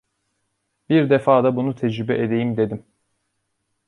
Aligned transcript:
Bir 0.89 1.09
defa 1.09 1.43
da 1.43 1.55
bunu 1.55 1.75
tecrübe 1.75 2.23
edeyim 2.23 2.57
dedim. 2.57 2.85